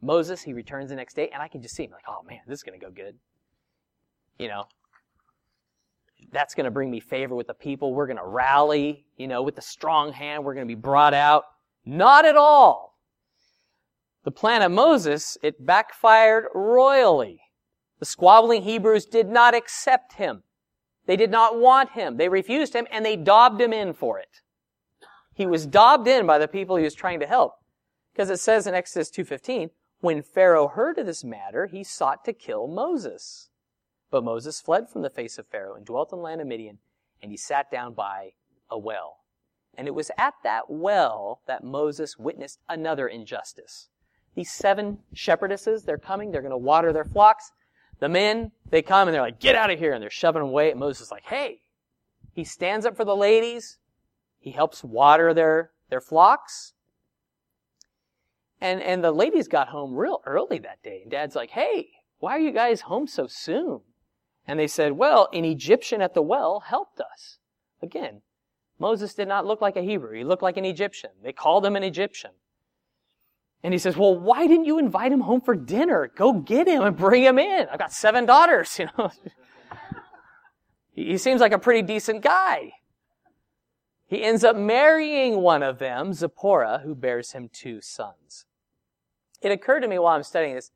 [0.00, 2.38] Moses, he returns the next day, and I can just see him like, oh man,
[2.46, 3.16] this is going to go good.
[4.38, 4.64] You know,
[6.30, 7.92] that's going to bring me favor with the people.
[7.92, 10.44] We're going to rally, you know, with the strong hand.
[10.44, 11.44] We're going to be brought out.
[11.90, 12.98] Not at all.
[14.24, 17.40] The plan of Moses, it backfired royally.
[17.98, 20.42] The squabbling Hebrews did not accept him.
[21.06, 22.18] They did not want him.
[22.18, 24.42] They refused him and they daubed him in for it.
[25.32, 27.54] He was daubed in by the people he was trying to help.
[28.12, 29.70] Because it says in Exodus 2.15,
[30.00, 33.48] when Pharaoh heard of this matter, he sought to kill Moses.
[34.10, 36.80] But Moses fled from the face of Pharaoh and dwelt in the land of Midian,
[37.22, 38.32] and he sat down by
[38.70, 39.17] a well.
[39.78, 43.88] And it was at that well that Moses witnessed another injustice.
[44.34, 47.52] These seven shepherdesses, they're coming, they're going to water their flocks.
[48.00, 49.92] The men, they come and they're like, get out of here.
[49.92, 50.72] And they're shoving them away.
[50.72, 51.60] And Moses is like, hey.
[52.32, 53.78] He stands up for the ladies.
[54.40, 56.72] He helps water their, their flocks.
[58.60, 61.00] And, and the ladies got home real early that day.
[61.02, 61.88] And dad's like, hey,
[62.18, 63.80] why are you guys home so soon?
[64.44, 67.38] And they said, well, an Egyptian at the well helped us.
[67.80, 68.22] Again,
[68.78, 70.16] Moses did not look like a Hebrew.
[70.16, 71.10] He looked like an Egyptian.
[71.22, 72.30] They called him an Egyptian.
[73.62, 76.10] And he says, well, why didn't you invite him home for dinner?
[76.14, 77.66] Go get him and bring him in.
[77.70, 79.10] I've got seven daughters, you know.
[80.92, 82.72] he seems like a pretty decent guy.
[84.06, 88.46] He ends up marrying one of them, Zipporah, who bears him two sons.
[89.42, 90.70] It occurred to me while I'm studying this,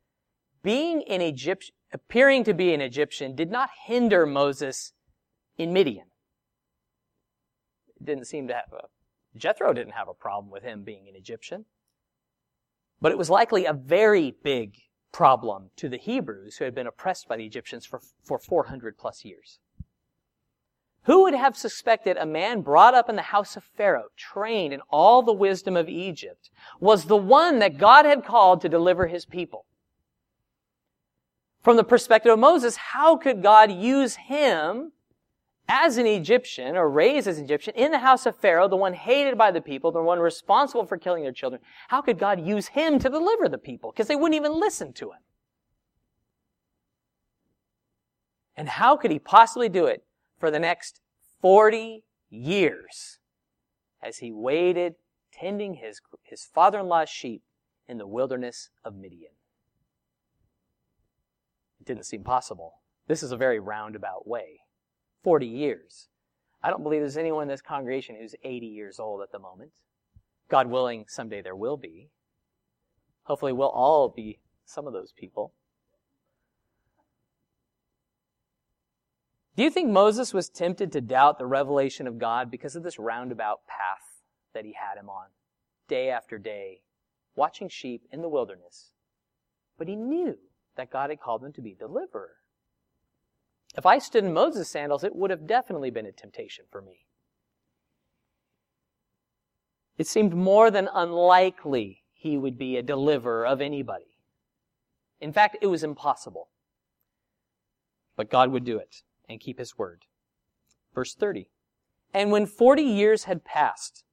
[0.61, 4.93] being an Egyptian, appearing to be an Egyptian did not hinder Moses
[5.57, 6.05] in Midian.
[8.03, 11.65] Didn't seem to have a, Jethro didn't have a problem with him being an Egyptian.
[13.01, 14.77] But it was likely a very big
[15.11, 19.23] problem to the Hebrews who had been oppressed by the Egyptians for, for 400 plus
[19.23, 19.59] years.
[21.03, 24.79] Who would have suspected a man brought up in the house of Pharaoh, trained in
[24.89, 29.25] all the wisdom of Egypt, was the one that God had called to deliver his
[29.25, 29.65] people?
[31.61, 34.93] From the perspective of Moses, how could God use him
[35.73, 38.93] as an Egyptian or raised as an Egyptian in the house of Pharaoh, the one
[38.93, 41.59] hated by the people, the one responsible for killing their children?
[41.87, 43.91] How could God use him to deliver the people?
[43.91, 45.19] Because they wouldn't even listen to him.
[48.55, 50.03] And how could he possibly do it
[50.39, 51.01] for the next
[51.41, 53.17] 40 years
[53.99, 54.93] as he waited
[55.31, 57.41] tending his, his father-in-law's sheep
[57.87, 59.31] in the wilderness of Midian.
[61.79, 62.75] It didn't seem possible.
[63.07, 64.62] This is a very roundabout way.
[65.23, 66.07] 40 years.
[66.61, 69.71] I don't believe there's anyone in this congregation who's 80 years old at the moment.
[70.49, 72.09] God willing, someday there will be.
[73.23, 75.53] Hopefully we'll all be some of those people.
[79.55, 82.97] Do you think Moses was tempted to doubt the revelation of God because of this
[82.97, 84.21] roundabout path
[84.53, 85.27] that he had him on,
[85.87, 86.81] day after day,
[87.35, 88.91] watching sheep in the wilderness?
[89.77, 90.37] But he knew
[90.75, 92.31] that God had called him to be deliverer.
[93.75, 97.05] If I stood in Moses' sandals, it would have definitely been a temptation for me.
[99.97, 104.17] It seemed more than unlikely he would be a deliverer of anybody.
[105.19, 106.49] In fact, it was impossible.
[108.15, 110.05] But God would do it and keep his word.
[110.93, 111.49] Verse 30.
[112.13, 114.03] And when 40 years had passed,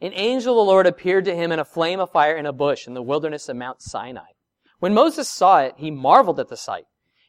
[0.00, 2.52] an angel of the Lord appeared to him in a flame of fire in a
[2.52, 4.32] bush in the wilderness of Mount Sinai.
[4.78, 6.84] When Moses saw it, he marveled at the sight.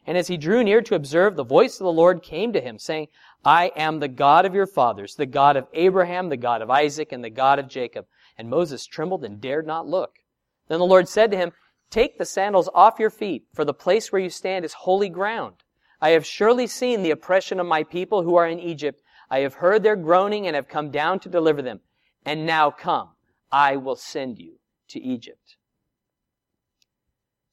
[0.07, 2.77] And as he drew near to observe, the voice of the Lord came to him,
[2.77, 3.07] saying,
[3.43, 7.11] I am the God of your fathers, the God of Abraham, the God of Isaac,
[7.11, 8.05] and the God of Jacob.
[8.37, 10.19] And Moses trembled and dared not look.
[10.67, 11.51] Then the Lord said to him,
[11.89, 15.55] Take the sandals off your feet, for the place where you stand is holy ground.
[16.01, 19.01] I have surely seen the oppression of my people who are in Egypt.
[19.29, 21.79] I have heard their groaning and have come down to deliver them.
[22.25, 23.09] And now come,
[23.51, 25.54] I will send you to Egypt.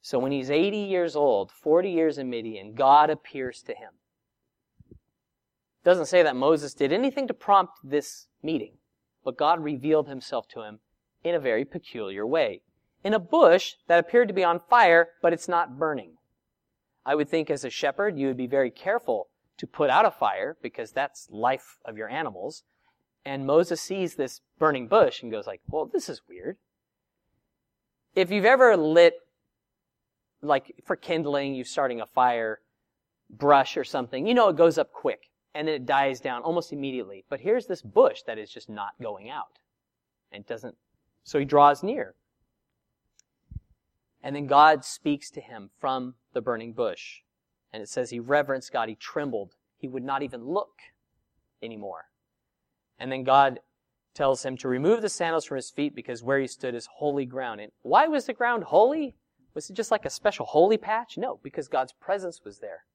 [0.03, 3.91] So when he's 80 years old, 40 years in Midian, God appears to him.
[4.91, 8.73] It doesn't say that Moses did anything to prompt this meeting,
[9.23, 10.79] but God revealed himself to him
[11.23, 12.63] in a very peculiar way.
[13.05, 16.17] In a bush that appeared to be on fire, but it's not burning.
[17.05, 20.11] I would think as a shepherd, you would be very careful to put out a
[20.11, 22.63] fire because that's life of your animals.
[23.23, 26.57] And Moses sees this burning bush and goes like, well, this is weird.
[28.15, 29.15] If you've ever lit,
[30.43, 32.59] like for kindling, you starting a fire,
[33.29, 36.73] brush or something, you know it goes up quick and then it dies down almost
[36.73, 37.25] immediately.
[37.29, 39.59] But here's this bush that is just not going out.
[40.31, 40.75] And doesn't,
[41.23, 42.15] so he draws near.
[44.23, 47.19] And then God speaks to him from the burning bush.
[47.71, 48.89] And it says he reverenced God.
[48.89, 49.55] He trembled.
[49.77, 50.79] He would not even look
[51.61, 52.05] anymore.
[52.97, 53.59] And then God
[54.13, 57.25] tells him to remove the sandals from his feet because where he stood is holy
[57.25, 57.59] ground.
[57.59, 59.15] And why was the ground holy?
[59.53, 61.17] Was it just like a special holy patch?
[61.17, 62.85] No, because God's presence was there.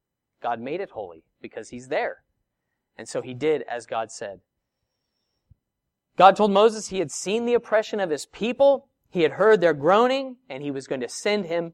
[0.42, 2.22] God made it holy because he's there.
[2.96, 4.40] And so he did as God said.
[6.16, 9.72] God told Moses he had seen the oppression of his people he had heard their
[9.72, 11.72] groaning, and he was going to send him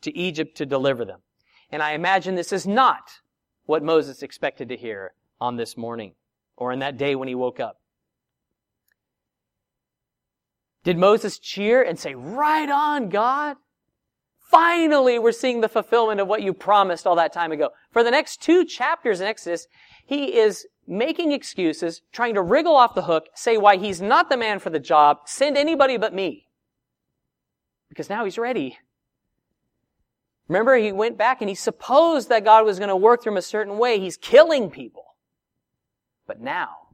[0.00, 1.20] to Egypt to deliver them.
[1.70, 3.20] And I imagine this is not
[3.66, 6.14] what Moses expected to hear on this morning
[6.56, 7.80] or in that day when he woke up.
[10.82, 13.56] Did Moses cheer and say, Right on, God?
[14.50, 17.70] Finally, we're seeing the fulfillment of what you promised all that time ago.
[17.90, 19.66] For the next two chapters in Exodus,
[20.04, 24.36] he is making excuses, trying to wriggle off the hook, say why he's not the
[24.36, 26.46] man for the job, send anybody but me
[27.96, 28.78] because now he's ready.
[30.48, 33.38] Remember, he went back and he supposed that God was going to work through him
[33.38, 33.98] a certain way.
[33.98, 35.16] He's killing people.
[36.26, 36.88] But now,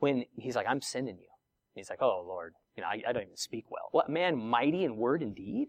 [0.00, 1.28] when he's like, I'm sending you,
[1.74, 3.88] he's like, oh Lord, you know, I, I don't even speak well.
[3.92, 5.68] What man mighty in word and deed?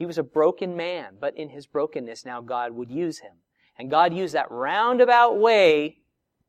[0.00, 3.34] He was a broken man, but in his brokenness, now God would use him.
[3.78, 5.98] And God used that roundabout way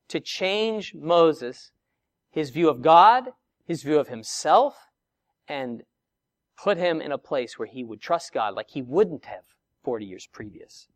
[0.08, 1.72] to change Moses,
[2.30, 3.32] his view of God,
[3.66, 4.78] his view of himself,
[5.49, 5.84] and
[6.56, 9.43] put him in a place where he would trust God like he wouldn't have
[9.84, 10.88] 40 years previous.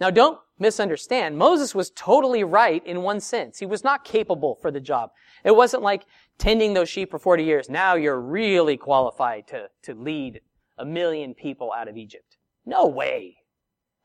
[0.00, 1.36] Now don't misunderstand.
[1.36, 3.58] Moses was totally right in one sense.
[3.58, 5.10] He was not capable for the job.
[5.44, 6.06] It wasn't like
[6.38, 7.68] tending those sheep for 40 years.
[7.68, 10.40] Now you're really qualified to, to lead
[10.78, 12.36] a million people out of Egypt.
[12.64, 13.36] No way.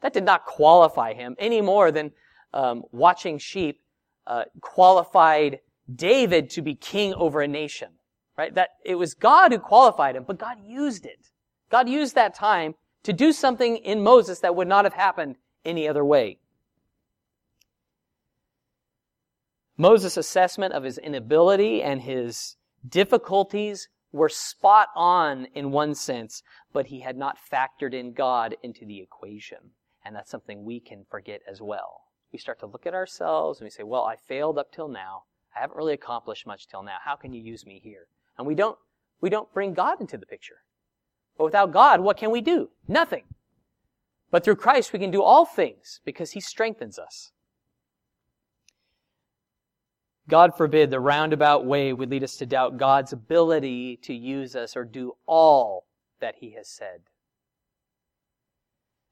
[0.02, 2.12] That did not qualify him any more than
[2.54, 3.82] um, watching sheep
[4.28, 5.60] uh, qualified
[5.94, 7.90] David to be king over a nation.
[8.38, 8.54] Right?
[8.56, 11.28] That it was God who qualified him, but God used it.
[11.70, 15.88] God used that time to do something in Moses that would not have happened any
[15.88, 16.40] other way.
[19.78, 22.56] Moses' assessment of his inability and his
[22.88, 26.44] difficulties were spot on in one sense,
[26.74, 29.72] but he had not factored in God into the equation.
[30.04, 32.02] And that's something we can forget as well.
[32.34, 35.24] We start to look at ourselves and we say, well, I failed up till now.
[35.56, 36.98] I haven't really accomplished much till now.
[37.04, 38.08] How can you use me here?
[38.38, 38.78] And we don't,
[39.20, 40.64] we don't bring God into the picture.
[41.38, 42.70] But without God, what can we do?
[42.88, 43.24] Nothing.
[44.32, 47.32] But through Christ, we can do all things because he strengthens us.
[50.32, 54.78] God forbid the roundabout way would lead us to doubt God's ability to use us
[54.78, 55.88] or do all
[56.22, 57.02] that he has said.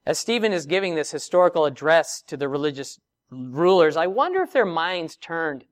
[0.06, 2.98] As Stephen is giving this historical address to the religious
[3.30, 5.66] rulers, I wonder if their minds turned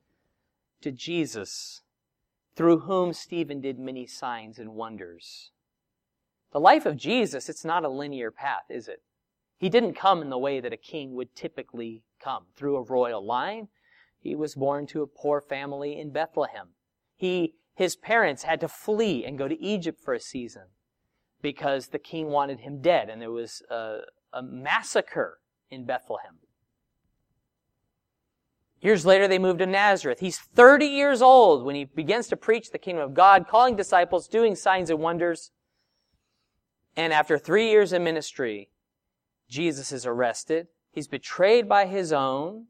[0.83, 1.81] to Jesus,
[2.55, 5.51] through whom Stephen did many signs and wonders.
[6.53, 9.01] The life of Jesus, it's not a linear path, is it?
[9.57, 13.25] He didn't come in the way that a king would typically come, through a royal
[13.25, 13.69] line.
[14.29, 16.69] He was born to a poor family in Bethlehem.
[17.17, 20.65] He, his parents had to flee and go to Egypt for a season
[21.41, 24.01] because the king wanted him dead and there was a,
[24.35, 25.39] a massacre
[25.71, 26.37] in Bethlehem.
[28.83, 30.21] Years later, they moved to Nazareth.
[30.21, 34.29] He's 30 years old when he begins to preach the kingdom of God, calling disciples,
[34.29, 35.51] doing signs and wonders.
[36.97, 38.71] And after three years in ministry,
[39.49, 40.69] Jesus is arrested.
[40.93, 42.67] He's betrayed by his own.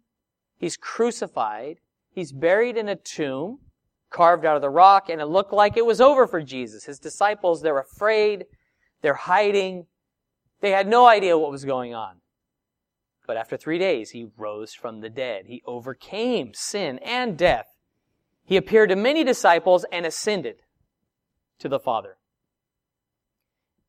[0.58, 1.78] He's crucified.
[2.10, 3.60] He's buried in a tomb
[4.10, 6.84] carved out of the rock, and it looked like it was over for Jesus.
[6.84, 8.46] His disciples, they're afraid.
[9.02, 9.86] They're hiding.
[10.60, 12.16] They had no idea what was going on.
[13.26, 15.46] But after three days, he rose from the dead.
[15.46, 17.66] He overcame sin and death.
[18.44, 20.62] He appeared to many disciples and ascended
[21.58, 22.16] to the Father.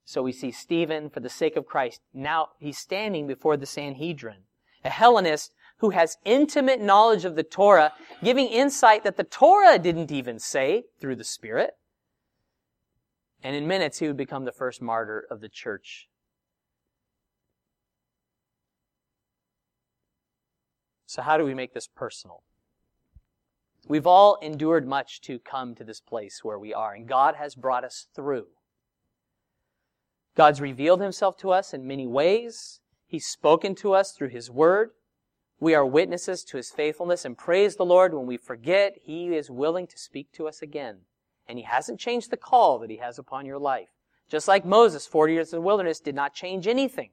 [0.03, 4.43] So we see Stephen, for the sake of Christ, now he's standing before the Sanhedrin,
[4.84, 10.11] a Hellenist who has intimate knowledge of the Torah, giving insight that the Torah didn't
[10.11, 11.75] even say through the Spirit.
[13.43, 16.09] And in minutes, he would become the first martyr of the church.
[21.05, 22.43] So, how do we make this personal?
[23.88, 27.55] We've all endured much to come to this place where we are, and God has
[27.55, 28.47] brought us through.
[30.36, 32.82] God's revealed himself to us in many ways.
[33.07, 34.91] He's spoken to us through his word.
[35.60, 39.49] We are witnesses to his faithfulness and praise the Lord when we forget he is
[39.49, 40.99] willing to speak to us again.
[41.47, 43.89] And he hasn't changed the call that he has upon your life.
[44.30, 47.10] Just like Moses, 40 years in the wilderness, did not change anything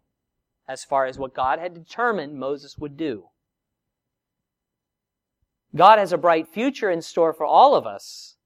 [0.69, 3.29] as far as what God had determined Moses would do.
[5.75, 8.37] God has a bright future in store for all of us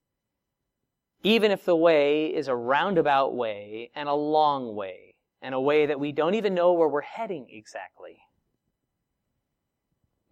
[1.23, 5.85] even if the way is a roundabout way and a long way, and a way
[5.85, 8.17] that we don't even know where we're heading exactly.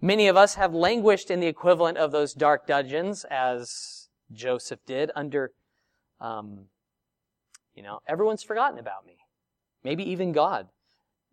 [0.01, 5.11] Many of us have languished in the equivalent of those dark dungeons, as Joseph did,
[5.15, 5.51] under,
[6.21, 6.65] um,
[7.75, 9.17] you know, everyone's forgotten about me.
[9.83, 10.67] Maybe even God.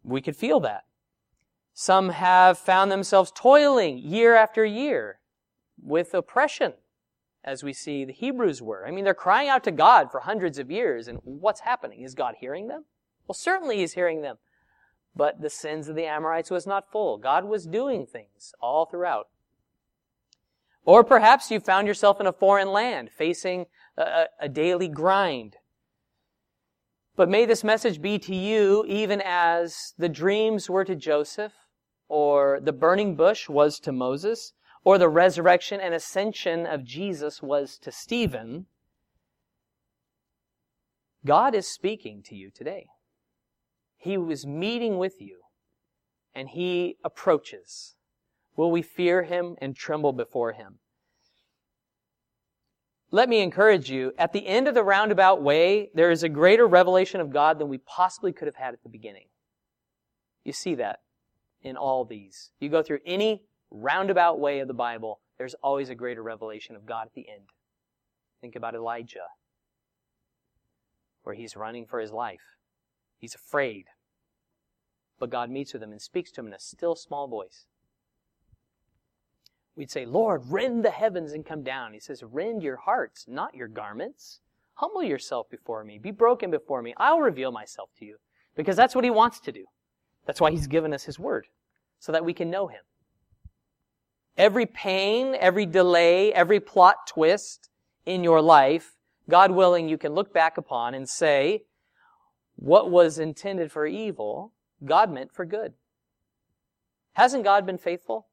[0.03, 0.85] We could feel that.
[1.75, 5.21] Some have found themselves toiling year after year
[5.81, 6.73] with oppression
[7.45, 8.87] as we see the Hebrews were.
[8.87, 12.03] I mean, they're crying out to God for hundreds of years, and what's happening?
[12.03, 12.85] Is God hearing them?
[13.27, 14.39] Well, certainly He's hearing them.
[15.17, 17.17] But the sins of the Amorites was not full.
[17.17, 19.29] God was doing things all throughout.
[20.85, 25.57] Or perhaps you found yourself in a foreign land, facing a, a daily grind.
[27.17, 31.55] But may this message be to you even as the dreams were to Joseph,
[32.09, 34.53] or the burning bush was to Moses,
[34.85, 38.67] or the resurrection and ascension of Jesus was to Stephen,
[41.25, 42.87] God is speaking to you today.
[44.07, 45.41] He was meeting with you
[46.33, 47.97] and he approaches.
[48.55, 50.79] Will we fear him and tremble before him?
[53.11, 56.69] Let me encourage you, at the end of the roundabout way, there is a greater
[56.69, 59.27] revelation of God than we possibly could have had at the beginning.
[60.45, 61.01] You see that
[61.63, 62.53] in all these.
[62.61, 63.43] You go through any
[63.73, 67.49] roundabout way of the Bible, there's always a greater revelation of God at the end.
[68.41, 69.27] Think about Elijah,
[71.25, 72.57] where he's running for his life.
[73.19, 73.87] He's afraid.
[75.19, 77.67] But God meets with him and speaks to him in a still small voice.
[79.75, 81.93] We'd say, Lord, rend the heavens and come down.
[81.93, 84.41] He says, rend your hearts, not your garments.
[84.75, 85.99] Humble yourself before me.
[85.99, 86.95] Be broken before me.
[86.97, 88.17] I'll reveal myself to you.
[88.55, 89.67] Because that's what he wants to do.
[90.27, 91.47] That's why he's given us his word.
[91.99, 92.81] So that we can know him.
[94.37, 97.71] Every pain, every delay, every plot twist
[98.05, 98.97] in your life,
[99.29, 101.65] God willing, you can look back upon and say,
[102.55, 104.53] what was intended for evil,
[104.85, 105.75] God meant for good.
[107.15, 108.27] Hasn't God been faithful?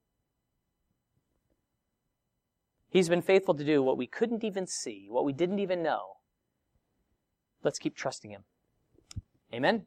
[2.89, 6.17] He's been faithful to do what we couldn't even see, what we didn't even know.
[7.63, 8.43] Let's keep trusting Him.
[9.53, 9.85] Amen.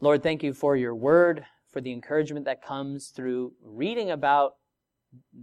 [0.00, 4.56] Lord, thank you for your word, for the encouragement that comes through reading about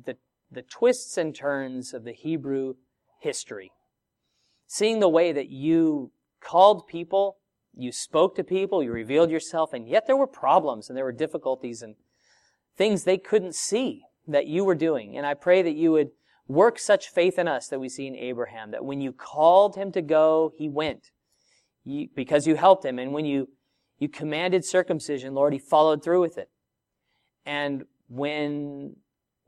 [0.05, 0.15] the,
[0.51, 2.75] the twists and turns of the Hebrew
[3.19, 3.71] history.
[4.67, 7.38] Seeing the way that you called people,
[7.75, 11.11] you spoke to people, you revealed yourself, and yet there were problems and there were
[11.11, 11.95] difficulties and
[12.77, 15.17] things they couldn't see that you were doing.
[15.17, 16.09] And I pray that you would
[16.47, 19.91] work such faith in us that we see in Abraham, that when you called him
[19.91, 21.11] to go, he went
[21.83, 22.99] you, because you helped him.
[22.99, 23.49] And when you,
[23.97, 26.49] you commanded circumcision, Lord, he followed through with it.
[27.45, 28.95] And when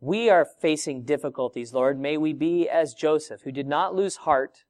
[0.01, 1.99] we are facing difficulties, Lord.
[1.99, 4.65] May we be as Joseph, who did not lose heart.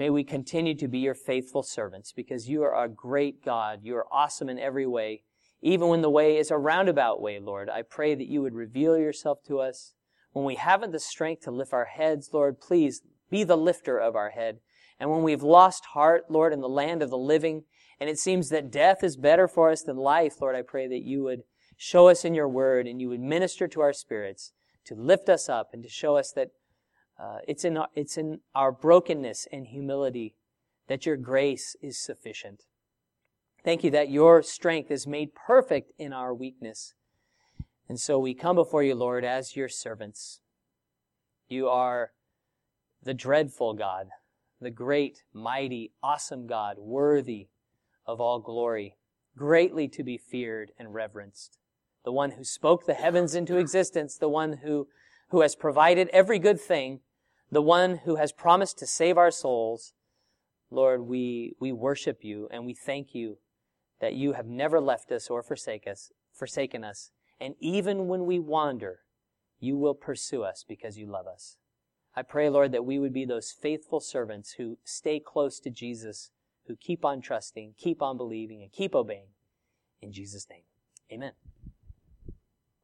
[0.00, 3.80] May we continue to be your faithful servants because you are a great God.
[3.82, 5.24] You are awesome in every way,
[5.60, 7.68] even when the way is a roundabout way, Lord.
[7.68, 9.92] I pray that you would reveal yourself to us.
[10.32, 14.16] When we haven't the strength to lift our heads, Lord, please be the lifter of
[14.16, 14.60] our head.
[14.98, 17.64] And when we've lost heart, Lord, in the land of the living,
[18.00, 21.04] and it seems that death is better for us than life, Lord, I pray that
[21.04, 21.42] you would
[21.76, 24.54] show us in your word and you would minister to our spirits
[24.86, 26.52] to lift us up and to show us that
[27.20, 30.34] uh, it's, in our, it's in our brokenness and humility
[30.88, 32.64] that your grace is sufficient.
[33.62, 36.94] Thank you that your strength is made perfect in our weakness.
[37.88, 40.40] And so we come before you, Lord, as your servants.
[41.48, 42.12] You are
[43.02, 44.06] the dreadful God,
[44.60, 47.48] the great, mighty, awesome God, worthy
[48.06, 48.96] of all glory,
[49.36, 51.58] greatly to be feared and reverenced
[52.04, 54.88] the one who spoke the heavens into existence, the one who,
[55.30, 57.00] who has provided every good thing,
[57.50, 59.92] the one who has promised to save our souls.
[60.70, 63.38] Lord, we, we worship you and we thank you
[64.00, 67.10] that you have never left us or forsake us, forsaken us.
[67.40, 69.00] And even when we wander,
[69.58, 71.56] you will pursue us because you love us.
[72.14, 76.30] I pray, Lord, that we would be those faithful servants who stay close to Jesus,
[76.66, 79.28] who keep on trusting, keep on believing, and keep obeying.
[80.02, 80.62] In Jesus' name,
[81.12, 81.32] amen.